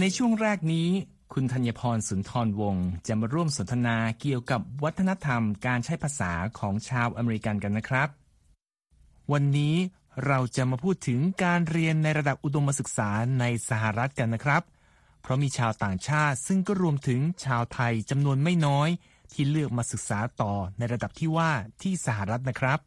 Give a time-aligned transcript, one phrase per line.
[0.00, 0.88] ในช่วงแรกนี้
[1.32, 8.08] คุณธัญพรสุนทรวงศ์จะมาร่วมสนทนาเกี่ยวกับวัฒนธรรมการใช้ภาษาของชาวอเมริกันกันนะครับ
[9.32, 9.74] วันนี้
[10.26, 14.62] เราจะมาพูดถึงการเรียนในระดับอุดมศึกษาในสหรัฐกันนะครับ
[15.22, 18.88] เพราะมีชาวต่างชาติซึ่งก็รวมถึงชาวไทยจำนวนไม่น้อย
[19.32, 21.50] ที่เลือกมาศึกษาต่อในระดับที่ว่า
[21.82, 22.78] ที่สหรัฐนะครับ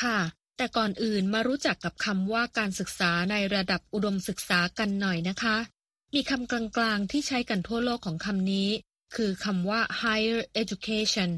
[0.00, 0.18] ค่ะ
[0.56, 5.56] แต่ก่อนอื่นมารู้จักกับคำว่าการศึกษาในระดับอุดมศึกษากันหน่อยนะคะ
[6.14, 8.68] มีคำกลางๆ ที่ใช้กันทั่วโลกของคำนี้
[9.14, 11.30] คือคำว่า higher education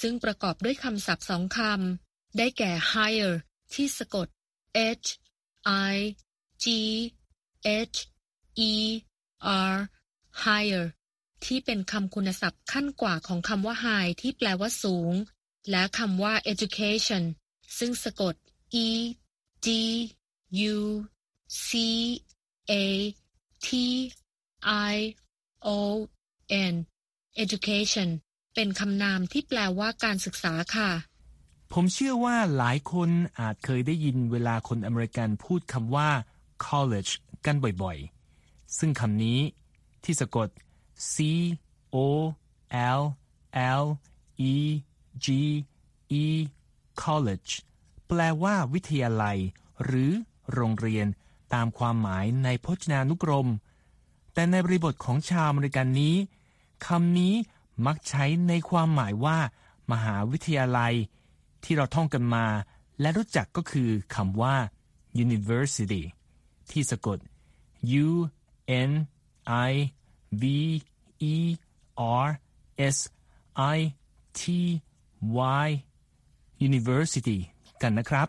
[0.00, 3.34] ซึ่งประกอบด้วยคำศัพท์สองคำ ได้แก่ higher
[3.74, 4.26] ที่สะกด
[5.04, 5.08] h
[5.92, 5.96] i
[6.64, 6.66] g
[7.94, 7.98] h
[8.70, 8.72] e
[9.72, 9.74] r
[10.44, 10.84] higher
[11.44, 15.12] ที่เป็นคำคุณศัพท์ขั้นกว่าของคำว่า high ที่แปลว่าสูง
[15.70, 17.22] และคำว่า education
[17.78, 18.34] ซึ่งสะกด
[18.86, 18.88] e
[19.66, 19.68] d
[20.74, 20.78] u
[21.66, 21.68] c
[22.70, 22.74] a
[23.66, 23.68] t
[24.90, 24.94] i
[25.66, 25.68] o
[26.72, 26.74] n
[27.42, 28.08] education
[28.54, 30.90] เป็นคำนามที่แปลว่าการศึกษาค่ะ
[31.72, 36.10] ผมเชื่อว่าหลายคนอาจเคยได้ยินเวลาคนอเมริกันพูดคำว่า
[36.66, 37.12] college
[37.46, 39.38] กันบ่อยๆ ซึ่งคำนี้
[40.04, 40.48] ที่สะกด
[41.12, 41.14] c
[41.94, 41.96] o
[43.00, 43.02] l
[43.82, 43.84] l
[44.52, 44.54] e
[45.24, 45.26] g
[46.22, 46.26] e
[47.02, 47.52] college
[48.08, 49.38] แปลว่าวิทยาลัย
[49.84, 50.10] หรือ
[50.52, 51.06] โรงเรียน
[51.54, 53.48] ตามความหมายในพจนานุกรม
[54.32, 56.14] แต่ในบริบทของชาวอเมริกันนี้
[56.86, 57.34] คำนี้
[57.86, 59.38] มักใช้ในความหมายว่า
[59.92, 60.94] มหาวิทยาลัย
[61.64, 62.46] ที่เราท่องกันมา
[63.00, 64.56] และรู้จักก็คือคำว่า
[65.24, 66.02] university
[66.70, 67.18] ที่สะกด
[68.04, 68.08] u
[68.90, 68.92] n
[69.68, 69.72] i
[70.42, 70.60] v e
[72.22, 72.26] r
[72.96, 72.98] s
[73.72, 73.76] i
[74.40, 74.42] t
[75.64, 75.66] y
[76.66, 77.38] university
[77.82, 78.28] กันนะครับ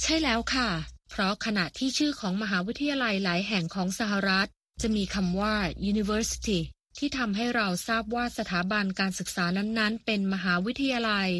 [0.00, 0.68] ใช่แล้วค่ะ
[1.10, 4.48] เพราะขณะที่ชื่อของมหาวิทยาลัยหลายแห่งของสหรัฐ
[4.82, 5.56] จะมีคำว่า
[5.90, 6.58] university
[6.98, 11.30] ที่ทำให้เราทราบว่าสถาบันการศึกษานั้นๆ เป็นมหาวิทยาลัย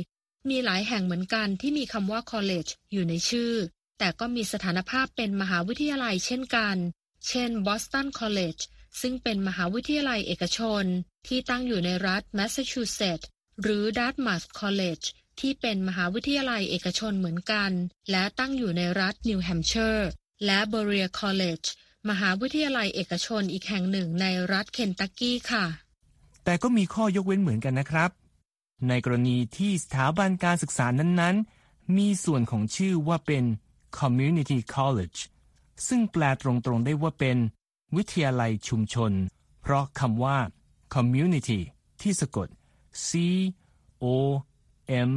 [0.48, 3.52] มีหลายแห่งเหมือนกันที่มีคำว่า college อยู่ในชื่อ
[3.98, 6.76] แต่ก็มีสถานภาพเป็นมหาวิทยาลัยเช่นกัน
[7.28, 8.62] เช่น Boston College
[9.00, 10.84] ซึ่งเป็นมหาวิทยาลัยเอกชน
[11.26, 13.28] ที่ตั้งอยู่ในรัฐแมสซาชูเซตส์
[13.62, 15.06] หรือ Dartmouth College
[15.40, 17.70] ที่เป็นมหาวิทยาลัยเอกชนเหมือนกัน
[18.10, 20.08] และตั้งอยู่ในรัฐนิวแฮมป์เชอร์
[20.44, 21.66] และ Berea College
[22.10, 25.64] มหาวิทยาลัยเอกชนอีกแห่งหนึ่งในรัฐเคนตักกี้ค่ะ
[26.44, 28.10] แต่ก็มีข้อยกเว้นเหมือนกันนะครับ
[28.88, 33.44] ในกรณีที่สถาบันการศึกษานั้นๆ มีส่วนของชื่อว่าเป็น
[33.98, 35.18] community college
[35.88, 37.36] ซึ่งแปลตรงๆได้ว่าเป็น
[37.96, 39.12] วิทยาลัยชุมชน
[39.62, 40.38] เพราะคำว่า
[40.94, 41.60] community
[42.00, 42.48] ที่สะกด
[43.06, 43.08] c
[44.02, 44.04] o
[45.08, 45.10] m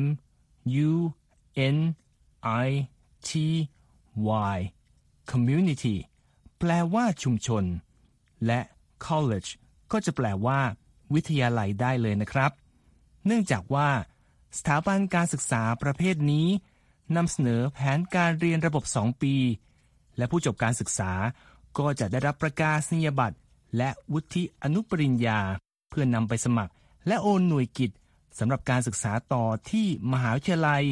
[0.00, 0.02] m
[0.88, 0.92] u
[1.76, 1.78] n
[2.66, 2.68] i
[3.28, 3.30] t
[4.56, 4.58] y
[5.30, 5.96] community
[6.58, 7.64] แปลว่าชุมชน
[8.46, 8.60] และ
[9.06, 9.50] college
[9.92, 10.60] ก็จะแปลว่า
[11.14, 12.50] วิทยาลัยได้เลยนะครับ
[13.26, 13.88] เนื่องจากว่า
[14.58, 16.46] สถาบันการศึกษาประเภทนี้
[17.16, 19.34] นำเสนอแผนการเรียนระบบ 2 ปี
[20.16, 21.12] และผู้จบการศึกษา
[21.78, 23.36] ก็จะได้รับประกาศนียบัตร
[23.76, 25.40] และวุฒิอนุปริญญา
[25.88, 26.72] เพื่อนำไปสมัคร
[27.06, 27.90] และโอนหน่วยกิจ
[28.38, 30.82] สำหรับการศึกษาต่อที่มหาวิทยาลัย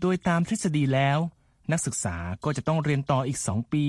[0.00, 1.18] โดยตามทฤษฎีแล้ว
[1.72, 3.84] นักศึกษาก็จะต้องเรียนต่ออีก 2 ปี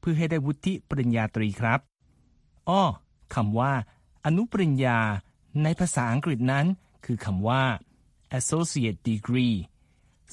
[0.00, 1.80] เพื่อให้ได้วุฒิปริญญาตรีครับ
[2.68, 2.82] อ้อ
[3.34, 3.72] คำว่า
[4.24, 4.98] อนุปริญญา
[5.62, 6.66] ในภาษาอังกฤษนั้น
[7.04, 7.62] คือคำว่า
[8.38, 9.56] associate degree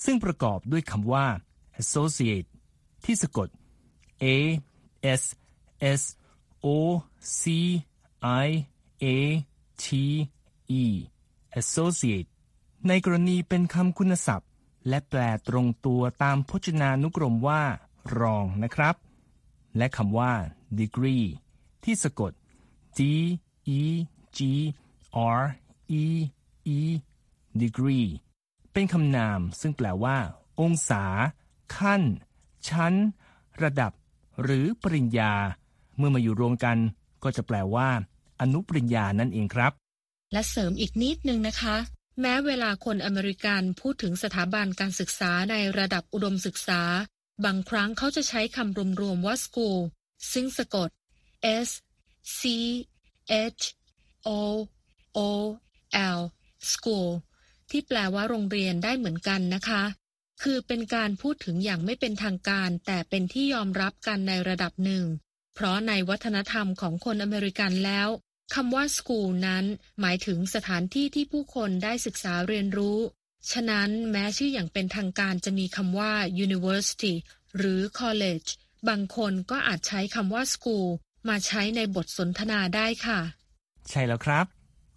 [0.03, 1.25] ซึ่งประกอบด้วยคำว่า
[1.81, 2.47] associate
[3.05, 3.47] ที่สะกด
[4.23, 4.25] a
[5.21, 5.23] s
[5.99, 6.01] s
[6.65, 6.67] o
[7.41, 7.43] c
[8.45, 8.47] i
[9.03, 9.05] a
[9.83, 9.85] t
[10.81, 10.83] e
[11.61, 12.29] associate
[12.87, 14.49] ในกรณีเป็นคำคุณศัพท์
[14.87, 17.63] และแปลตรงตัวตามพจนานุกรมว่า
[18.19, 18.95] รองนะครับ
[19.77, 20.33] และคำว่า
[20.79, 21.25] degree
[21.83, 22.31] ที่สะกด
[22.97, 23.01] d
[23.79, 23.81] e
[24.37, 24.39] g
[25.39, 25.41] r
[26.01, 26.05] e
[26.77, 26.79] e
[27.61, 28.07] degree
[28.73, 30.17] เป็นคำนามซึ่งแปลว่า
[30.61, 31.03] องศา
[31.77, 32.01] ขั้น
[32.67, 32.93] ชั้น
[33.63, 33.91] ระดับ
[34.41, 35.33] หรือปริญญา
[35.97, 36.77] เมื่อมาอยู่รวมกัน
[37.23, 37.89] ก็จะแปลว่า
[38.41, 39.73] อนุปริญญานั่นเองครับ
[40.31, 41.77] และเสริมอีกนิดนึงนะคะ
[42.21, 46.81] แม้เวลาคนอเมริกันพูดถึงสถาบันการศึกษาในระดับอุดมศึกษา
[47.45, 49.79] บางครั้งเขาจะใช้คำรวมๆว่า school
[50.33, 50.89] ซึ่งสะกด
[51.67, 51.69] s
[52.39, 52.41] c
[53.59, 53.63] h
[54.27, 54.29] o
[55.17, 55.19] o
[56.17, 56.21] l
[56.71, 57.09] school
[57.69, 59.83] ที่แปลว่าโรงเรียนได้เหมือนกันนะคะ
[60.43, 65.05] คือเป็นการพูดถึงอย่างไม่เป็นทางการ แต่เป็นที่ยอมรับกันในระดับหนึ่ง
[65.55, 68.07] เพราะในวัฒนธรรมของคนอเมริกันแล้ว
[68.55, 69.65] คำว่า school นั้น
[70.01, 72.99] หมายถึงสถานที่ที่ผู้คนได้ศึกษาเรียนรู้
[73.51, 76.13] ฉะนั้นแม้ชื่ออย่างเป็นทางการจะมีคำว่า
[76.45, 77.13] university
[77.57, 78.49] หรือ college
[78.89, 80.85] บางคนก็อาจใช้คำว่า school
[81.29, 83.19] มาใช้ในบทสนทนาได้ค่ะ
[83.89, 84.45] ใช่แล้วครับ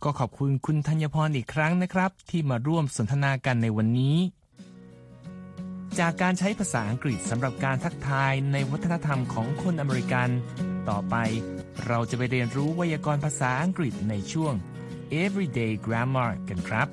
[0.02, 4.16] ก็ขอบคุณคุณธัญพรอีกครั้งนะครับ ที่มาร่วมสนทนากันในวันนี้
[5.98, 10.28] จากการใช้ภาษาอังกฤษสำหรับการทักทายในวัฒนธรรมของคนอเมริกัน
[10.88, 11.16] ต่อไป
[11.86, 14.54] เราจะไปเรียนรู้ไวยากรณ์ภาษาอังกฤษในช่วง
[15.22, 16.88] Everyday Grammar กันครับ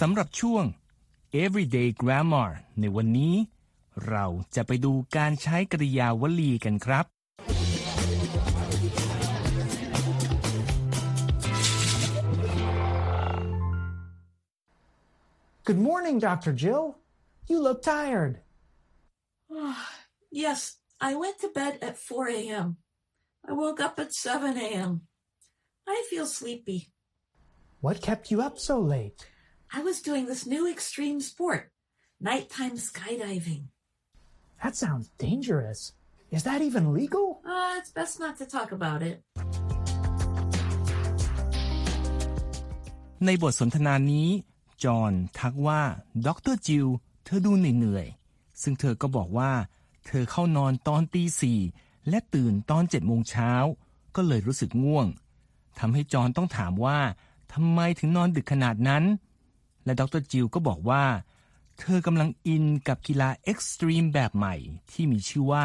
[0.00, 0.64] สำหรับช่วง
[1.42, 2.50] Everyday Grammar
[2.80, 3.34] ในวันนี้
[4.08, 7.15] เราจะไปดูการใช้กริยาวลีกันครับ
[15.65, 16.53] Good morning, Dr.
[16.53, 16.97] Jill.
[17.47, 18.39] You look tired.
[20.31, 22.77] yes, I went to bed at 4 a.m.
[23.47, 25.01] I woke up at 7 a.m.
[25.87, 26.89] I feel sleepy.
[27.81, 29.27] What kept you up so late?
[29.73, 31.71] I was doing this new extreme sport,
[32.19, 33.65] nighttime skydiving.
[34.63, 35.93] That sounds dangerous.
[36.29, 37.41] Is that even legal?
[37.45, 39.17] Uh, it's best not to talk about it.
[43.25, 44.29] ในบทสนทนานี้
[44.84, 45.80] จอห์นทักว่า
[46.26, 46.86] ด็อกเตอร์จิล
[47.24, 49.52] เธอดูเหนื่อยๆ ซึ่งเธอก็บอกว่า
[50.06, 51.60] เธอเข้านอนตอนตีสี่
[52.08, 53.52] และตื่นตอนเจ็ดโมงเช้า
[54.16, 55.06] ก็เลยรู้สึกง่วง
[55.78, 56.98] ทำให้จอห์นต้องถามว่า
[57.52, 59.04] ทำไมถึงนอนดึกขนาดนั้น
[59.84, 61.04] และดรจิลก็บอกว่า
[61.78, 64.54] เธอกำลังอินกับกีฬาเอ็กซ์ตรีมแบบใหม่
[64.90, 65.64] ที่มีชื่อว่า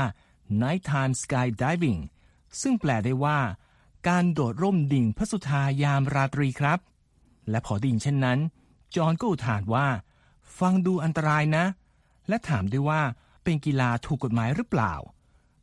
[0.61, 1.99] Nighttime Skydiving
[2.61, 3.39] ซึ่งแปลได้ว่า
[4.07, 6.79] การโดดร่มดิ่งพระสุธายามราตรีครับ
[7.49, 8.39] และพอไดยินเช่นนั้น
[8.95, 9.87] จอห์นก็อุทานว่า
[10.59, 11.65] ฟังดูอันตรายนะ
[12.27, 13.01] และถามด้วยว่า
[13.43, 14.93] เป็นกีฬาถูกกฎหมายหรือเปล่า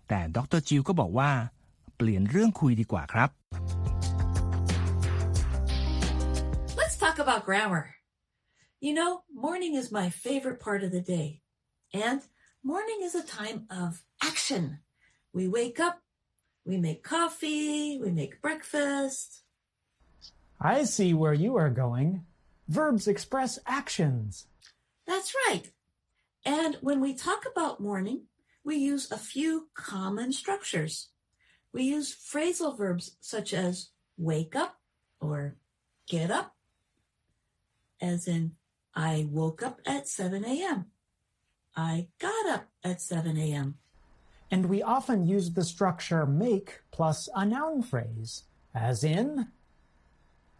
[0.09, 1.31] แต่ดรจิลก็บอกว่า
[1.97, 3.29] เปลี่ยนเรื่องคุยดีกว่าครับ
[6.81, 7.85] Let's talk about grammar.
[8.87, 9.13] You know,
[9.47, 11.29] morning is my favorite part of the day.
[11.93, 12.21] And
[12.63, 13.91] morning is a time of
[14.31, 14.79] action.
[15.33, 15.97] We wake up,
[16.65, 19.29] we make coffee, we make breakfast.
[20.61, 22.09] I see where you are going.
[22.69, 24.47] Verbs express actions.
[25.07, 25.71] That's right.
[26.45, 28.23] And when we talk about morning,
[28.65, 31.09] we use a few common structures.
[31.73, 34.77] We use phrasal verbs such as wake up
[35.21, 35.57] or
[36.07, 36.55] get up,
[38.01, 38.53] as in,
[38.95, 40.87] I woke up at 7 a.m.
[41.77, 43.77] I got up at 7 a.m.
[44.51, 49.49] And we often use the structure make plus a noun phrase, as in,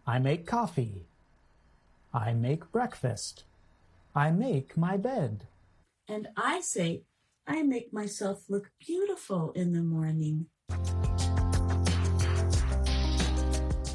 [0.07, 1.07] I make coffee.
[2.27, 3.45] I make breakfast.
[4.25, 5.35] I make my bed.
[6.09, 7.03] And I say,
[7.47, 10.37] I make myself look beautiful in the morning.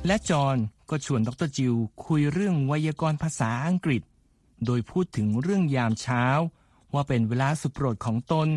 [0.08, 0.58] และจอห์น
[0.90, 1.76] ก็ชวนดรจิล
[2.06, 4.02] คุยเรื่องไวยากรณ์ภาษาอังกฤษ
[4.66, 6.26] โดยพูดถึงเรื่องยามเช้า
[6.94, 8.50] ว่าเป็นเวลาสุดโปรดของตน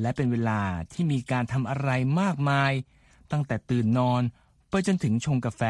[0.00, 2.72] และเป็นเวลาที่มีการทำอะไรมากมาย
[3.32, 4.22] ตั้งแต่ตื่นนอน
[4.68, 5.62] ไปจนถึงชงกาแฟ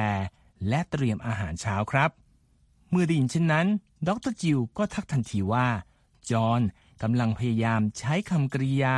[0.69, 3.67] และเตรียมอาหารเช้าครับเมื่อได้ยินเช่นนั้น
[4.09, 5.69] ดรจิลก็ทักทันทีว่า
[6.31, 6.61] จอห์น
[7.03, 8.97] กำลังพยายามใช้คำกริยา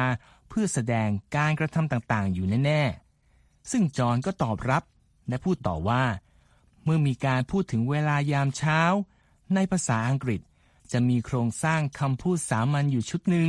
[0.49, 4.83] เพื่อแสดงการกระทำต่างๆ อยู่แน่ๆ ซึ่งจอห์นก็ตอบรับ
[5.28, 6.05] และพูดต่อว่า
[6.85, 8.81] เมื่อมีการพูดถึงเวลายามเช้า
[9.55, 10.40] ในภาษาอังกฤษ
[10.93, 13.49] จะมีโครงสร้างคำพูดสามัญอยู่ชุดหนึ่ง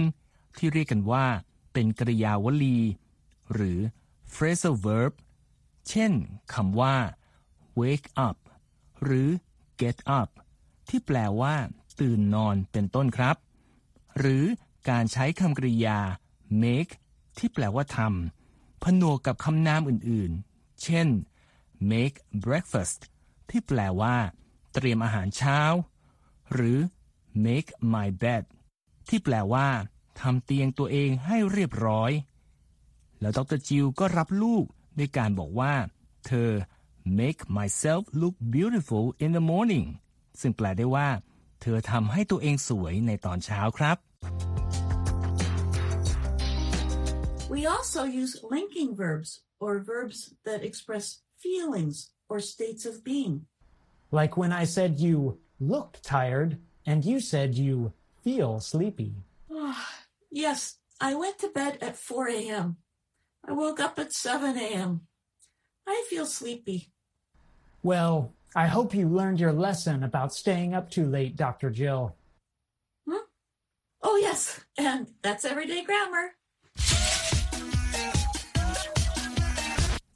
[0.57, 1.25] ที่เรียกกันว่า
[1.73, 2.77] เป็นกริยาวลี
[3.53, 3.79] หรือ
[4.33, 5.13] phrasal verb
[5.89, 6.11] เช่น
[6.53, 6.95] คำว่า
[7.79, 8.37] wake up
[9.03, 9.29] หรือ
[9.81, 10.29] get up
[10.89, 11.55] ที่แปลว่า
[11.99, 13.35] ตื่นนอนเป็นต้นครับ
[14.19, 14.43] หรือ
[14.89, 15.99] การใช้คำกริยา
[16.63, 16.93] make
[17.37, 21.07] ที่แปลว่าทำผนวกกับคำนามอื่นๆ เช่น
[21.91, 22.99] make breakfast
[23.49, 24.15] ที่แปลว่า
[24.73, 25.59] เตรียมอาหารเช้า
[26.53, 26.77] หรือ
[27.45, 28.43] make my bed
[29.09, 29.67] ที่แปลว่า
[30.21, 32.11] ทำเตียงตัวเองให้เรียบร้อย
[33.19, 34.65] แล้วดรจิลก็รับลูก
[34.97, 35.73] ด้วยการบอกว่า
[36.25, 36.49] เธอ
[37.20, 39.86] make myself look beautiful in the morning
[40.40, 41.08] ซึ่งแปลได้ว่า
[41.60, 43.96] เธอทำให้ตัวเองสวยในตอนเช้าครับ
[47.54, 49.30] We also use linking verbs
[49.64, 51.06] or verbs that express
[51.44, 51.96] feelings
[52.30, 53.34] or states of being.
[54.18, 55.16] Like when I said you
[55.60, 56.50] looked tired
[56.90, 57.92] and you said you
[58.24, 59.12] feel sleepy.
[60.30, 62.76] yes, I went to bed at 4 a.m.
[63.46, 65.02] I woke up at 7 a.m.
[65.86, 66.90] I feel sleepy.
[67.81, 71.69] Well, I hope you learned your lesson about staying up too late, Dr.
[71.69, 72.13] Jill.
[73.07, 73.23] Hmm?
[74.01, 76.25] Oh, yes, and that's everyday grammar.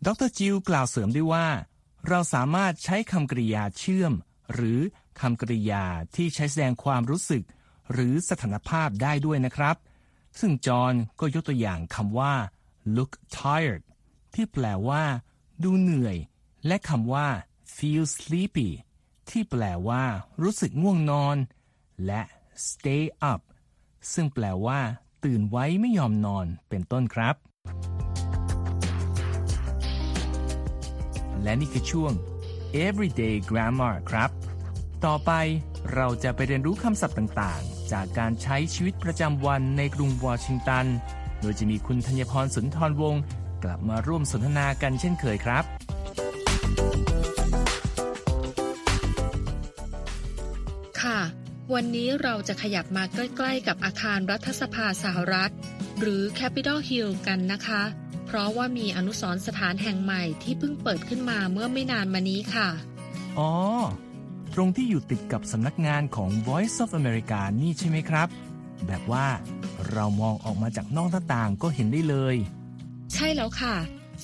[0.07, 1.47] ดรจิลกล่าวเสริมด้วยว่า
[2.09, 4.13] เราสามารถใช้คำกริยาเชื่อม
[4.53, 4.79] หรือ
[5.19, 7.43] คำกริยาที่ใช้แสดงความรู้สึก
[7.93, 9.75] หรือสถานภาพได้ด้วยนะครับ
[10.39, 12.33] ซึ่งจอห์นก็ยกตัวอย่างคำว่า
[12.95, 13.83] look tired
[14.33, 15.03] ที่แปลว่า
[15.63, 16.17] ดูเหนื่อย
[16.67, 17.27] และคำว่า
[17.75, 18.69] feel sleepy
[19.29, 20.03] ที่แปลว่า
[20.41, 21.37] รู้สึกง่วงนอน
[22.05, 22.21] และ
[22.67, 23.41] stay up
[24.13, 24.79] ซึ่งแปลว่า
[25.23, 27.35] ตื่นไว้ไม่ยอมนอนเป็นต้นครับ
[31.43, 32.11] และนี่คือช่วง
[32.85, 34.29] everyday grammar ครับ
[35.05, 35.31] ต่อไป
[35.93, 40.85] เราจะไปเรียนรู้คำศัพท์ต่างๆ จากการใช้ชีวิตประจำวันในกรุงวอชิงตัน
[41.41, 43.21] โดยจะมีคุณธัญพรสุนทรวงศ์
[43.63, 45.63] กลับมาร่วมสนทนากันเช่นเคยครับ
[51.73, 55.51] วันนี้เราจะขยับมาใกล้ ๆ กับอาคารรัฐสภาสหรัฐ
[55.99, 57.83] หรือ Capitol Hill กันนะคะ
[58.25, 62.69] เพราะว่ามีอนุสรณ์สถานแห่งใหม่ที่เพิ่งเปิดขึ้นมาเมื่อไม่นานมานี้ค่ะ
[63.39, 63.51] อ๋อ
[64.53, 68.27] ตรงที่อยู่ติดกับสำนักงานของ Voice of America นี่ใช่ไหมครับ
[68.87, 69.27] แบบว่า
[69.91, 72.35] เรามองออกมาจากนอกหน้าต่างก็เห็นได้เลย
[73.13, 73.75] ใช่แล้วค่ะ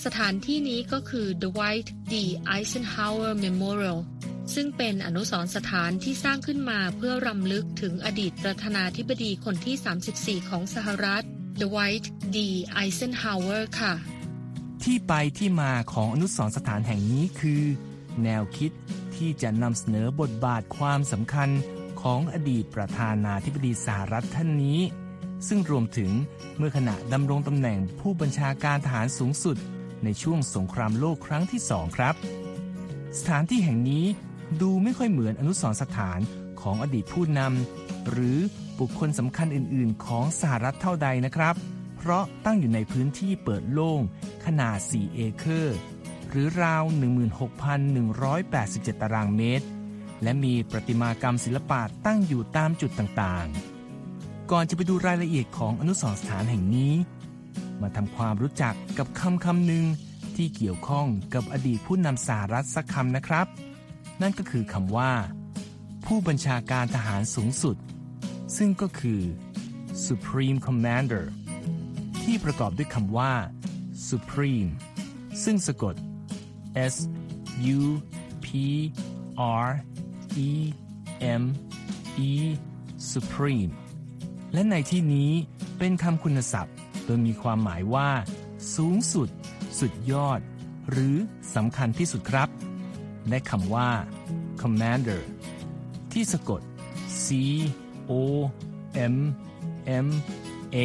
[0.04, 2.14] สถานที่นี้ก็คือ Dwight D.
[2.54, 4.00] Eisenhower Memorial
[4.54, 11.24] ซึ่งเป็นอนุสรณ์สถานที่สร้างขึ้นมาเพื่อรำลึกถึงอดีตประธานาธิบดีคนที่ 34 ของสหรัฐ
[11.62, 12.38] Dwight D.
[12.82, 13.94] Eisenhower ค่ะ
[14.84, 17.64] ที่ไปที่มาของอนุสรณ์สถานแห่งนี้คือ
[18.24, 18.72] แนวคิด
[19.16, 21.50] ที่จะนำเสนอบทบาทความสำคัญ
[22.02, 24.80] ของอดีตประธานาธิบดีสหรัฐท่านนี้
[25.48, 26.12] ซึ่งรวมถึง
[26.58, 29.58] เมื่อขณะดำรงตำแหน่งผู้บัญชาการทหารสูงสุด
[30.04, 32.16] ในช่วงสงครามโลกครั้งที่สองครับ
[33.18, 34.06] สถานที่แห่งนี้
[34.62, 36.20] ดูไม่ค่อยเหมือนอนุสรสถาน
[36.62, 38.38] ของอดีตผู้นำหรือ
[38.80, 41.56] บุคคลสำคัญอื่น ๆ ของสหรัฐเท่าใดนะครับ
[41.98, 44.02] เพราะตั้งอยู่ในพื้นที่เปิดโล่ง
[44.46, 45.78] ขนาด 4 เอเคอร์
[46.30, 46.84] หรือราว
[47.72, 49.66] 16,187 ตารางเมตร
[50.24, 56.94] และมีประติมากรรมศิลปะตั้งอยู่ตามจุดต่างๆ ก่อนจะไปดูรายละเอียดของอนุสรสถานแห่งนี้
[57.82, 59.86] มาทำความรู้จักกับคำคำหนึ่ง
[60.36, 63.48] ที่เกี่ยวข้องกับอดีตผู้นำสหรัฐสักคำนะครับ
[64.22, 65.12] นั่นก็คือคำว่า
[66.06, 67.76] ผู้บัญชาการทหารสูงสุด
[68.58, 69.22] ซึ่งก็คือ
[70.06, 71.26] Supreme Commander
[72.24, 73.34] ที่ประกอบด้วยคำว่า
[74.10, 74.70] Supreme
[75.44, 75.96] ซึ่งสะกด
[76.94, 76.96] S
[77.78, 77.82] U
[78.46, 78.48] P
[79.66, 79.68] R
[80.48, 80.52] E
[81.42, 81.44] M
[82.30, 82.32] E
[83.12, 83.72] Supreme
[84.54, 85.32] และในที่นี้
[85.78, 88.10] เป็นคำคุณศัพท์ โดยมีความหมายว่า
[88.76, 89.30] สูงสุด
[89.80, 90.40] สุดยอด
[90.92, 91.16] หรือ
[91.56, 92.50] สำคัญที่สุดครับ
[93.30, 93.90] และคำว่า
[94.62, 95.22] Commander
[96.12, 96.62] ที่สะกด
[97.24, 97.26] C
[98.10, 98.12] O
[99.14, 99.16] M
[100.06, 100.08] M
[100.76, 100.78] A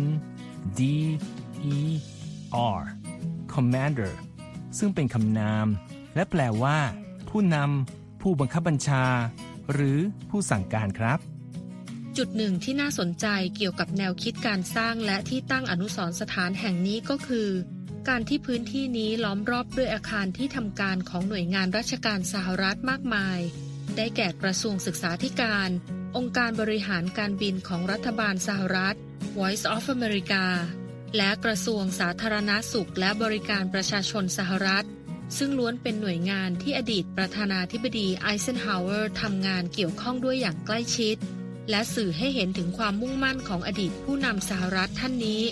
[0.00, 0.02] N
[0.78, 0.80] D
[1.74, 1.78] E
[2.78, 2.80] R
[3.54, 4.12] Commander
[4.78, 5.66] ซึ่งเป็นคำนาม
[6.14, 6.78] และแปลว่า
[7.28, 9.04] ผู้นำผู้บังคับบัญชา
[9.72, 9.98] หรือ
[10.30, 11.18] ผู้สั่งการครับ
[12.16, 17.48] จุดหนึ่งที่น่าสนใจเกี่ยวกับแนวคิดการสร้างและที่ตั้งอนุสรณ์สถานแห่งนี้ก็คือ
[18.08, 23.38] การที่พื้นที่นี้ล้อมรอบด้วยอาคารที่ทำการของหน่วยงานราชการสหรัฐมากมาย
[23.96, 25.70] ได้แก่กระทรวงศึกษาธิการ
[26.16, 28.96] องค์การบริหารการบินของรัฐบาลสหรัฐ
[29.38, 30.44] Voice of America
[31.16, 34.86] และกระทรวงสาธารณาสุขและบริการประชาชนสหรัฐ
[35.38, 41.16] ซึ่งล้วนเป็นหน่วยงานที่อดีตประธานาธิบดีไอเซนฮาวเวอร์ทำงานเกี่ยวข้องด้วยอย่างใกล้ชิด
[41.70, 45.42] และสื่อให้เห็นถึงความมุ่งมั่นของอดีตผู้นำสหรัฐท่านนี้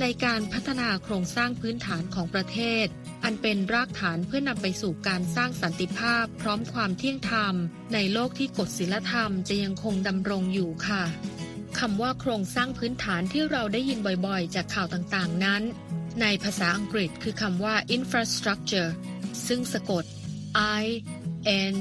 [0.00, 2.86] ในการพัฒนาโครงสร้างพื้นฐานของประเทศ
[3.24, 7.54] อันเป็นรากฐานเพื่อนำไปสู่การสร้างสันติภาพ พร้อมความเที่ยงธรรม
[7.94, 11.02] ในโลกที่กฎศีลธรรมจะยังคงดำรงอยู่ค่ะ
[11.78, 15.62] คำว่าโครงสร้างพื้นฐานที่เราได้ยินบ่อยๆ จากข่าวต่างๆนั้น
[16.20, 18.90] ในภาษาอังกฤษคือคำว่า infrastructure
[19.46, 20.04] ซึ่งสะกด
[20.82, 20.84] I
[21.74, 21.76] N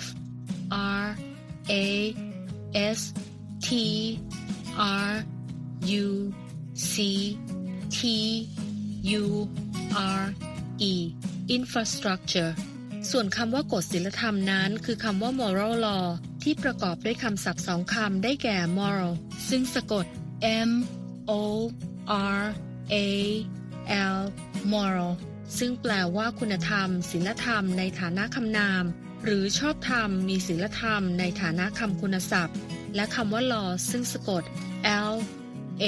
[0.00, 0.02] F
[1.02, 1.04] R
[1.70, 1.74] A
[2.98, 3.00] S
[3.66, 3.68] T
[5.06, 5.10] R
[6.04, 6.08] U
[6.90, 6.94] C
[7.96, 7.98] T
[9.22, 9.24] U
[10.18, 10.22] R
[10.90, 10.92] E
[11.56, 12.52] infrastructure
[13.10, 16.06] ส่วนคำว่ากฎศีลธรรมนั้น คือคำว่า moral law
[16.42, 19.12] ที่ประกอบด้วยคำศัพท์สองคำได้แก่ moral
[19.48, 20.06] ซึ่งสะกด
[20.68, 20.70] M
[21.30, 21.32] O
[22.38, 22.42] R
[22.92, 22.96] A
[24.16, 24.20] L
[24.72, 25.12] moral
[25.58, 28.84] ซึ่งแปลว่าคุณธรรมศีลธรรมในฐานะคำนาม
[29.24, 32.56] หรือชอบธรรมมีศีลธรรมในฐานะคำคุณศัพท์
[32.94, 34.42] และคำว่า law ซึ่งสะกด
[35.10, 35.14] L
[35.82, 35.84] A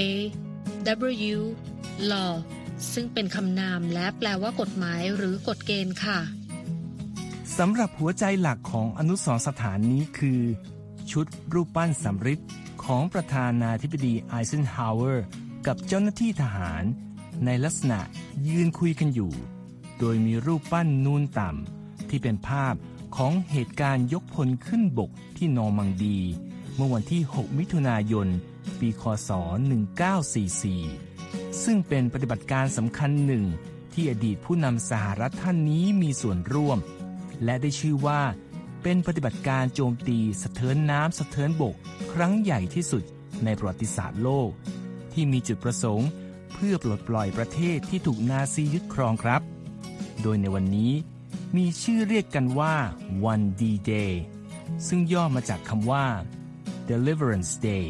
[1.37, 1.41] W
[2.13, 2.33] law
[2.93, 6.19] ซึ่งเป็นคำนามและแปลว่ากฎหมายหรือกฎเกณฑ์ค่ะ
[7.59, 10.41] สำหรับหัวใจหลักของอนุสรณ์สถานนี้คือ
[11.11, 12.41] ชุดรูปปั้นสำริด
[12.85, 15.25] ของประธานาธิบดีไอเซนฮาวเวอร์
[15.67, 16.85] กับเจ้าหน้าที่ทหาร
[17.45, 18.01] ในลักษณะ
[18.49, 19.33] ยืนคุยกันอยู่
[19.99, 22.75] โดยมีรูปปั้นนูนต่ำ ที่เป็นภาพ
[23.17, 26.19] ของเหตุการณ์ยกพลขึ้นบกที่นอร์มังดี
[26.75, 28.29] เมื่อวันที่ 6 มิถุนายน
[28.81, 29.31] ปีคศ
[30.87, 33.45] 1944 ซึ่งเป็นปฏิบัติการสำคัญหนึ่ง
[33.93, 36.79] ที่อดีตผู้นำสหรัฐท่านนี้มีส่วนร่วม
[37.45, 38.21] และได้ชื่อว่า
[38.83, 41.75] เป็นปฏิบัติการโจมตีสะเทินน้ำสะเทินบก
[42.13, 43.03] ครั้งใหญ่ที่สุด
[43.45, 44.51] ในประวัติศาสตร์โลก
[45.13, 46.09] ที่มีจุดประสงค์
[46.55, 49.43] เพื่อปลดปล่อยประเทศที่ถูกนาซียึดครองครับ
[50.23, 50.93] โดยในวันนี้
[51.57, 52.75] มีชื่อเรียกกันว่า
[53.25, 54.23] วันดีเดย์
[54.87, 56.07] ซึ่งย่อมาจากคำว่า
[56.89, 57.87] Deliverance Day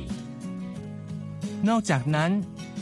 [1.69, 2.31] นอกจากนั้น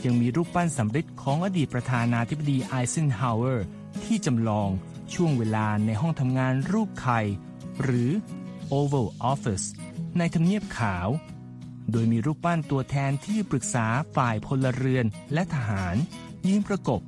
[0.05, 3.65] ยังมีรูปปั้นสำริดของอดีตประธานาธิบดีไอเซนฮาวเวอร์
[4.03, 4.69] ที่จำลอง
[5.13, 7.19] ช่วงเวลาในห้องทำงานรูปไข่
[7.83, 8.11] หรือ
[8.71, 9.65] Oval Office
[10.17, 11.07] ในทำเนียบขาว
[11.91, 15.95] โดยมีรูปปั้นตัวแทนที่ปรึกษาฝ่ายพลเรือนและทหาร
[16.47, 17.01] ยืนประกบ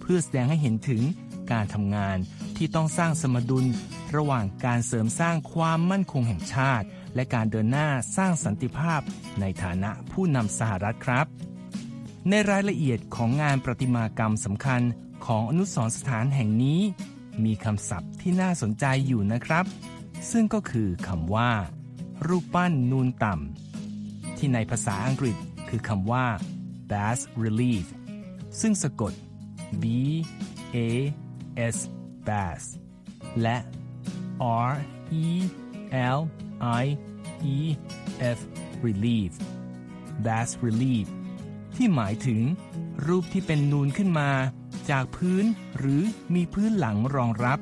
[0.00, 1.02] เพื่อแสดงให้เห็นถึง
[1.50, 2.18] การทำงาน
[2.56, 3.66] ที่ต้องสร้างสมดุล
[4.16, 9.00] ระหว่างการเสริมสร้างความมั่นคงแห่งชาติ และการเดินหน้าสร้างสันติภาพ
[9.40, 11.26] ในฐานะผู้นำสหรัฐครับ
[12.28, 14.82] ในรายละเอียดของงานประติมากรรมสำคัญ
[15.26, 16.80] ของอนุสรสถานแห่งนี้
[17.44, 19.64] มีคำศัพท์ที่น่าสนใจอยู่นะครับ
[20.30, 21.52] ซึ่งก็คือคำว่า
[22.26, 25.36] รูปปั้นนูนต่ำที่ในภาษาอังกฤษ
[25.68, 26.26] คือคำว่า
[26.90, 27.86] bas relief
[28.60, 29.12] ซึ่งสะกด
[29.82, 29.84] b
[30.74, 30.76] a
[31.74, 31.76] s
[32.26, 32.62] bas
[33.42, 33.56] และ
[34.68, 34.72] r
[35.22, 35.26] e
[36.16, 36.18] l
[36.82, 36.84] i
[37.54, 37.58] e
[38.36, 38.38] f
[38.86, 39.32] relief
[40.24, 41.06] bas relief
[41.76, 42.40] ที่หมายถึง
[43.06, 44.30] รูปที่เป็นนูนขึ้นมา
[44.90, 45.44] จากพื้น
[45.78, 46.02] หรือ
[46.34, 47.58] มีพื้นหลังรองรับ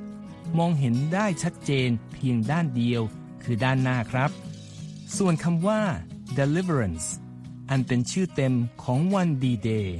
[0.59, 3.03] มองเห็นได้ชัดเจนเพียงด้านเดียว
[3.43, 4.31] คือด้านหน้าครับ
[5.17, 5.81] ส่วนคำว่า
[6.39, 7.07] deliverance
[7.71, 9.99] อันเป็นชื่อเต็มของวันดีเดย์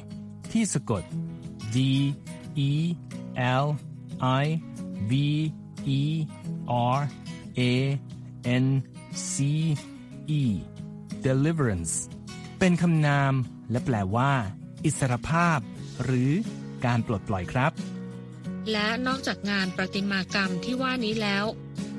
[0.53, 1.03] ที่สะกด
[1.75, 1.77] D
[2.69, 2.71] E
[3.65, 3.67] L
[4.45, 4.47] I
[5.11, 5.13] V
[5.99, 6.01] E
[6.97, 6.99] R
[7.59, 7.61] A
[8.64, 8.66] N
[9.31, 9.35] C
[10.40, 10.42] E
[11.26, 11.94] deliverance
[12.59, 13.33] เป็นคำนาม
[13.70, 14.33] และแปลว่า
[14.85, 15.59] อิสรภาพ
[16.05, 16.31] หรือ
[16.85, 17.72] การปลดปล่อยครับ
[18.72, 21.44] และนอกจากงานประติมากรรมที่ว่านี้แล้ว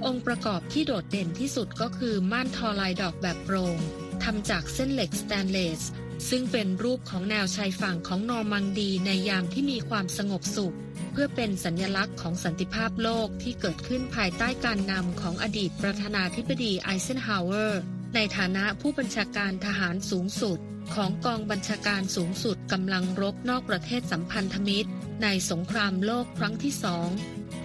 [0.05, 3.77] องค์ประกอบที่โดดเด่นที่สุดก็คือม่านทอลายดอกแบบโปร่ง
[4.23, 5.81] ทำจากเส้นเหล็กสแตนเลส
[6.29, 10.75] ซึ่งเป็นรูปของแนวชายฝั่งของนอร์มังดีในยามที่มีความสงบสุข
[11.11, 17.81] เพื่อเป็นสัญญลักษณ์ของสันติภาพโลกที่เกิดขึ้นภายใต้การนำของอดีตประธานาธิบดีไอเซนฮาวเวอร์
[18.15, 20.59] ในฐานะผู้บัญชาการทหารสูงสุด
[20.95, 24.89] ของกองบัญชาการสูงสุดกำลังรบนอกประเทศสัมพันธมิตร
[25.23, 27.09] ในสงครามโลกครั้งที่สอง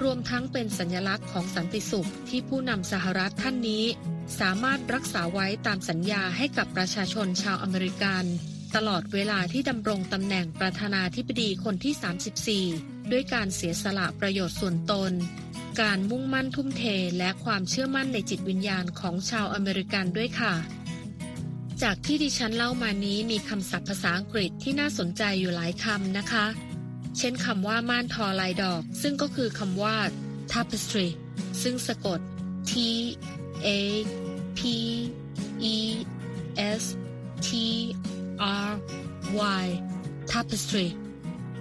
[0.02, 3.84] รวมทั้งเป็นสัญลักษณ์ของสันติสุขที่ผู้นำสหรัฐท่านนี้
[4.40, 8.24] สามารถรักษาไว้ตามสัญญาให้กับประชาชนชาวอเมริกัน
[8.76, 15.12] ตลอดเวลาที่ดำรงตำแหน่งประธานาธิบดีคนที่ 34 ด้วยการเสียสละประโยชน์ส่วนตน
[15.80, 16.84] การมุ่งมั่นทุ่มเท
[17.18, 20.54] และความเชื่อมั่นในจิตวิญญาณของชาวอเมริกันด้วยค่ะ
[21.82, 26.46] จากที่ดิฉันเล่ามานี้มีคำศัพท์ภาษาอังกฤษที่น่าสนใจอยู่หลายคำนะคะ
[27.18, 29.96] เช่นคำว่าม่านทอลายดอก ซึ่งก็คือคำว่า
[30.52, 31.08] tapestry
[31.62, 32.20] ซึ่งสะกด
[32.70, 32.72] t
[33.66, 33.68] a
[34.58, 34.60] p
[35.74, 35.76] e
[36.82, 36.84] s
[37.46, 37.48] t
[38.66, 38.68] r
[39.62, 39.66] y
[40.32, 40.88] tapestry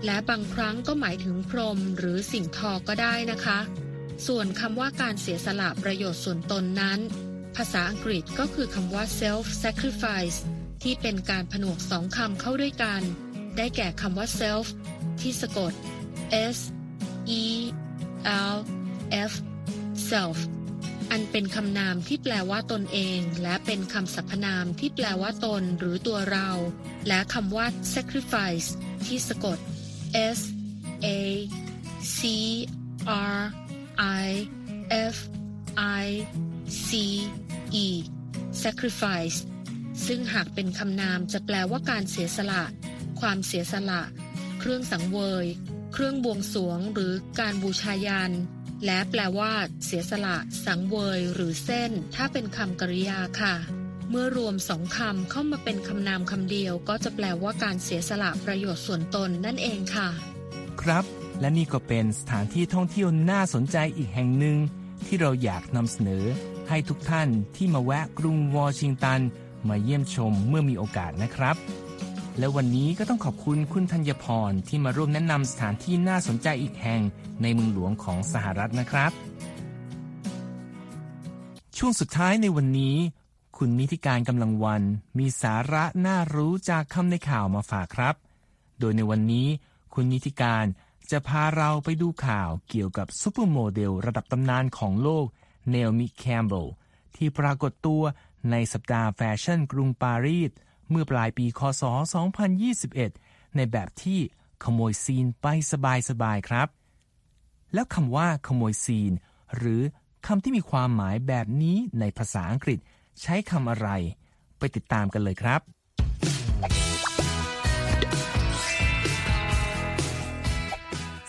[0.06, 3.60] และบางครั้งก็หมายถึงพรมหรือสิ่งทอก็ได้นะคะ
[4.28, 7.00] ส่วนคำว่าการเสียสละประโยชน์ส่วนตนนั้น
[7.56, 10.38] ภาษาอังกฤษก็คือคำว่า self sacrifice
[10.84, 13.02] ที่เป็นการผนวกสองคำเข้าด้วยกัน
[13.58, 14.68] ได้แก่คำว่า self
[15.22, 15.74] ที่สะกด
[16.56, 16.58] s
[17.42, 17.44] e
[18.54, 18.58] l
[19.30, 19.32] f
[20.10, 20.38] self
[21.12, 26.50] อันเป็นคำนามที่แปลว่าตนเอง และเป็นคำสรรพนามที่แปลว่าตนหรือตัวเรา
[27.08, 28.68] และคำว่า sacrifice
[29.06, 29.58] ที่สะกด
[30.38, 30.40] s
[31.06, 31.08] a
[32.16, 32.20] c
[33.34, 33.38] r
[34.24, 34.30] i
[35.14, 35.18] f
[36.04, 36.06] i
[36.88, 36.90] c
[37.84, 37.88] e
[38.64, 39.38] sacrifice
[40.06, 42.64] ซึ่งหากเป็นคำนามจะแปลว่าการเสียสละ
[43.20, 44.02] ความเสียสละ
[44.60, 45.46] เครื่องสังเวย
[45.94, 48.32] เครื่องบวงสรวงหรือการบูชายัน
[48.86, 49.54] และแปลว่า
[49.86, 53.56] เสียสละ สังเวย หรือเส้น ถ้าเป็นคำกริยาค่ะ
[54.10, 60.08] เมื่อรวมสองคำเข้ามาเป็นคำนามคำเดียว ก็จะแปลว่าการเสียสละประโยชน์ส่วนตนนั่นเองค่ะ
[60.82, 61.04] ครับ
[61.40, 64.58] และนี่ก็เป็นสถานที่ท่องเที่ยวน่าสนใจอีกแห่งหนึ่ง
[65.06, 66.26] ที่เราอยากนำเสนอ
[66.70, 69.20] ให้ทุกท่านที่มาแวะกรุงวอชิงตัน
[69.70, 71.56] มาเยี่ยมชมเมื่อมีโอกาสนะครับ
[72.40, 77.02] และวันนี้ก็ต้องขอบคุณคุณธัญพรที่มาร่วมแนะนำสถานที่น่าสนใจอีกแห่ง
[77.42, 79.12] ในเมืองหลวงของสหรัฐนะครับ
[81.78, 82.96] ช่วงสุดท้ายในวันนี้
[83.60, 84.84] คุณนิติการกำลังวัน
[85.18, 88.16] มีสาระน่ารู้จากคำในข่าวมาฝากครับ
[88.80, 89.48] โดยในวันนี้
[89.94, 90.66] คุณนิติการ
[91.12, 95.26] จะพาเราไปดูข่าวเกี่ยวกับซูเปอร์โมเดลระดับตำนานของโลก
[95.70, 96.68] นาโอมิแคมเบล
[97.16, 98.04] ที่ปรากฏตัว
[98.52, 100.52] ในสัปดาห์แฟชั่นกรุงปารีส
[100.90, 101.84] เมื่อปลายปีคศ
[102.70, 104.20] 2021 ในแบบที่
[104.64, 106.68] ขโมยซีนไปสบายๆครับ
[107.74, 109.12] แล้วคำว่าขโมยซีน
[109.56, 109.82] หรือ
[110.28, 112.80] คำที่มีความหมายแบบนี้ในภาษาอังกฤษ
[113.22, 113.90] ใช้คำอะไร
[114.58, 115.62] ไปติดตามกันเลยครับ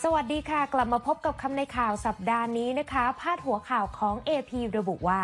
[0.02, 5.22] สวัสดีค่ะ กลับมาพบกับคำในข่าวสัปดาห์นี้นะคะ พาดหัวข่าวของ AP ระบุว่า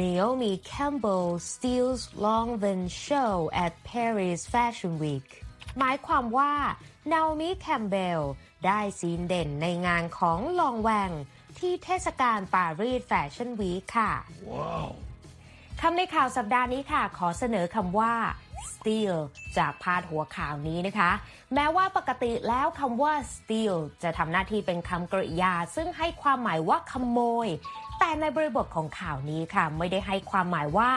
[0.00, 5.28] Naomi Campbell steals Longvan show at Paris Fashion Week
[5.78, 6.52] หมายความว่า
[7.12, 8.22] Naomi Campbell
[8.66, 11.10] ได้ซีนเด่นในงานของลองแวง
[11.58, 14.12] ที่เทศกาลปารีสแฟชั่นวีคค่ะ
[15.84, 18.12] คำในข่าวสัปดาห์นี้ค่ะ ขอเสนอคำว่า
[18.72, 19.16] steal
[19.58, 21.10] จากพาดหัวข่าวนี้นะคะ
[21.54, 27.48] แม้ว่าปกติแล้วคำว่า steal จะทำหน้าที่เป็นคำกริยา ซึ่งให้ความหมายว่าขโมย
[27.98, 30.90] แต่ในบริบทของข่าวนี้ค่ะ ไม่ได้ให้ความหมายว่า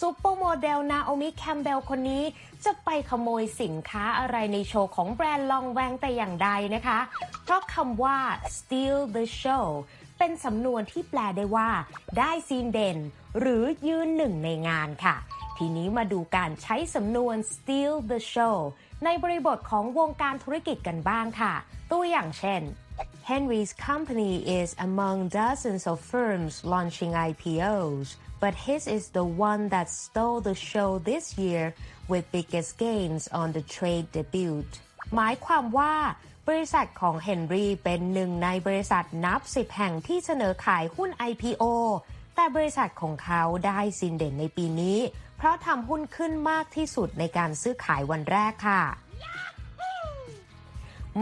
[0.00, 2.24] ซูเปอร์โมเดลนาโอมิแคมเบลคนนี้
[2.64, 6.98] จะไปขโมยสินค้าอะไรในโชว์ของแบรนด์ลองแวงแต่อย่างใดนะคะ
[7.44, 8.18] เพราะคำว่า
[8.56, 9.66] steal the show
[10.18, 11.68] เป็นสำนวนที่แปลได้ว่า
[12.18, 12.98] ได้ซีนเด่น
[13.38, 15.16] หรือยืนหนึ่งในงานค่ะ
[15.56, 18.56] ทีนี้มาดูการใช้สำนวน steal the show
[19.04, 21.54] ในบริบทของวงการธุรกิจกันบ้างค่ะ
[21.92, 22.62] ตัวอย่างเช่น
[23.30, 28.08] Henry's company is among dozens of firms launching IPOs,
[28.42, 31.64] but his is the one that stole the show this year
[32.10, 34.56] with biggest gains on the trade debut.
[35.14, 35.94] หมายความว่า
[36.48, 41.64] บริษัทของเฮนรี่เป็นหนึ่งในบริษัทนับสิบแห่งที่เสนอขายหุ้น IPO
[42.36, 44.98] แต่บริษัทของเขาได้สินเด่นในปีนี้
[45.36, 48.82] เพราะทำหุ้นขึ้นมากที่สุดในการซื้อขายวันแรกค่ะ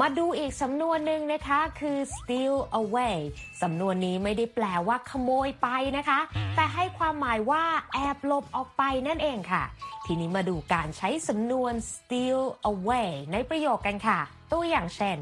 [0.00, 3.16] มาดูอีกสำนวนหนึ่งนะคะคือ steal away
[3.62, 6.20] สำนวนนี้ไม่ได้แปลว่าขโมยไปนะคะ
[6.56, 9.62] แต่ให้ความหมายว่าแอบหลบออกไปนั่นเองค่ะ
[10.06, 12.40] ทีนี้มาดูการใช้สำนวน steal
[12.72, 14.20] away ในประโยคกันค่ะ
[14.52, 15.18] ตัวอย่างเช่น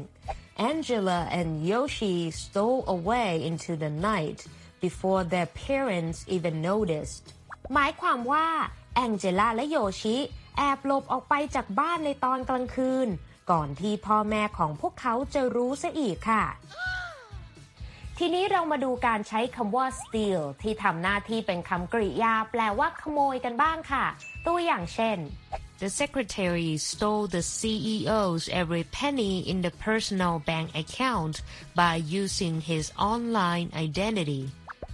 [0.71, 4.39] Angela and Yoshi stole away into the night
[4.85, 7.23] before their parents even noticed
[7.73, 8.47] หมายความว่า
[8.95, 10.17] แองเจล่าและโยชิ
[10.57, 13.07] แอบหลบออกไปจากบ้านในตอนกลางคืน
[13.51, 16.43] ก่อนที่พ่อแม่ของพวกเขาจะรู้ซะอีกค่ะ
[18.17, 24.05] ทีนี้เรามาดูการใช้คำว่า steal ที่ทำหน้าที่เป็นคำกริยาแปลว่าขโมยกันบ้างค่ะ
[24.47, 25.17] ตัวอย่างเช่น
[25.83, 31.35] The secretary stole the CEO's every penny in the personal bank account
[31.81, 34.43] by using his online identity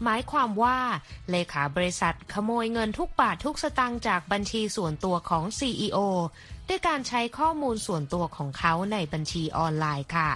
[0.03, 0.77] หมายความว่า
[1.29, 5.97] เลขาบริษัทขโมยเงินทุกบาททุกสตางค์จากบัญชีส่วนตัวของ CEO
[6.67, 10.29] ด้วยการใช้ข้อมูลส่วนตัวของเขาในบัญชีออนไลน์ค่ะ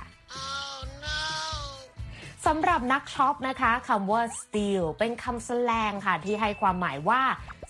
[2.45, 7.21] สำหรับนักช็อปนะคะคำว่า steal เป็นคำแสลงค่ะที่ให้ความหมายว่า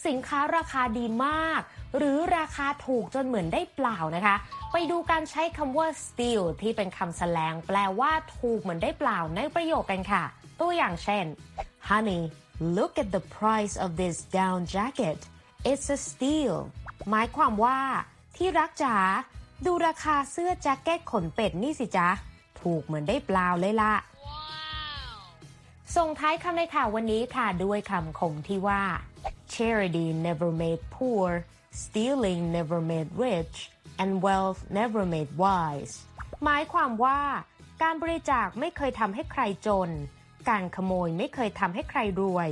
[0.06, 1.62] สินค้าราคาดีมาก
[1.98, 4.36] หรือราคาถูกจนเหมือนได้เปล่านะคะ
[4.72, 10.24] ไปดูการใช้คำว่า steal ที่เป็นคำแสลงแปลว่าถูกเหมือนได้เปล่าในประโยคกันค่ะ
[10.60, 11.26] ตัวอย่างเช่น
[11.90, 12.22] Honey
[12.78, 15.20] look at the price of this down jacket
[15.72, 16.58] it's a steal
[17.10, 17.80] หมายความว่า
[18.36, 18.96] ที่รักจ๋า
[19.66, 22.10] ดูราคาเสื้อแจ็คเก็ตขนเป็ดนี่สิจ๊ะ
[22.62, 23.94] ถูกเหมือนได้เปล่าเลยละ
[25.96, 28.84] ส่งท้ายคำในข่าววันนี้ค่ะด้วยคำคมที่ว่า
[29.54, 31.28] charity never made poor
[31.82, 33.58] stealing never made rich
[34.02, 35.94] and wealth never made wise
[36.44, 37.20] หมายความว่า
[37.82, 39.90] การบริจาคไม่เคยทำให้ใครจน
[40.50, 42.50] การขโมยไม่เคยทำให้ใครรวย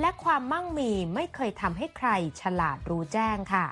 [0.00, 2.08] และความมั่งมีไม่เคยทำให้ใคร
[2.40, 3.66] ฉลาดรู้แจ้งค่ะ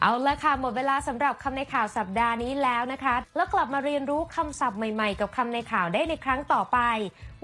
[0.00, 6.78] เอาละค่ะ หมดเวลาสำหรับคำในข่าวสัปดาห์นี้แล้วนะคะ แล้วกลับมาเรียนรู้คำศัพท์ใหม่ๆ กับคำในข่าวได้ในครั้งต่อไป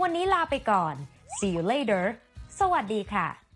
[0.00, 0.94] วันนี้ลาไปก่อน
[1.38, 2.04] see you later
[2.58, 3.47] สวัสดีค่ะ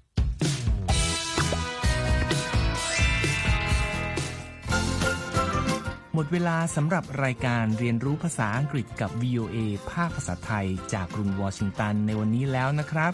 [6.15, 9.57] หมดเวลาสำหรับรายการเรียนรู้ภาษาอังกฤษกับ VOA
[9.93, 13.13] ภาคภาษาไทย จากกรุงวอชิงตันในวันนี้แล้วนะครับ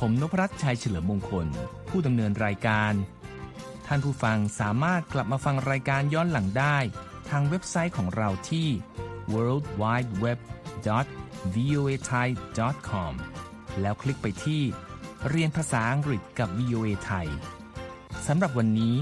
[0.00, 1.46] ผมนพรัตน์ชัยเฉลิมมงคล
[1.88, 2.92] ผู้ดำเนินรายการ
[3.86, 6.78] ท่านผู้ฟังสามารถกลับมาฟังรายการย้อนหลังได้
[7.30, 8.68] ทางเว็บไซต์ของเราที่
[9.32, 10.38] world wide web
[11.54, 12.28] voa thai
[12.88, 13.14] com
[13.80, 14.62] แล้วคลิกไปที่
[15.28, 17.28] เรียนภาษาอังกฤษกับ VOA ไทย
[18.26, 18.94] สำหรับวันนี้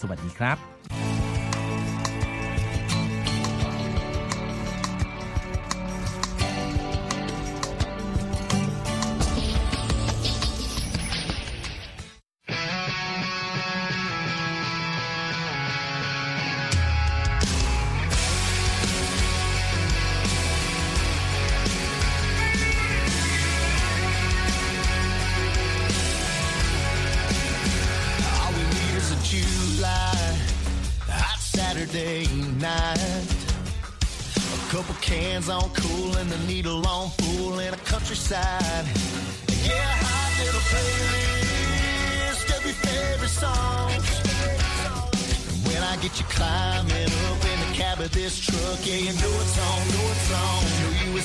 [0.00, 0.77] สวัสดีครับ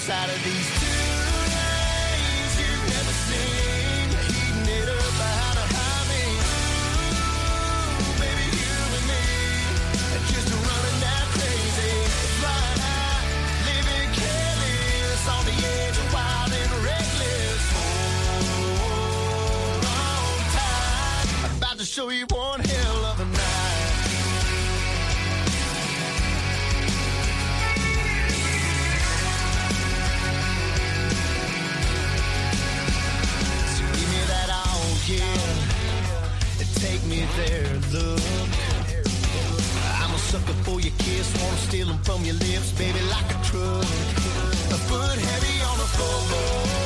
[0.04, 0.86] Show side of these two
[1.56, 4.08] lanes you've never seen.
[4.28, 6.44] Heating it up behind a high beam.
[8.20, 9.24] Baby, you and me
[10.28, 11.96] just running down crazy.
[12.40, 13.24] Flying high,
[13.70, 17.64] living careless on the edge of wild and reckless.
[18.76, 21.28] Hold on tight.
[21.58, 22.53] About to show you one
[40.34, 43.86] sucker for your kiss, wanna steal them from your lips, baby, like a truck.
[44.76, 46.83] A foot heavy on the floorboard,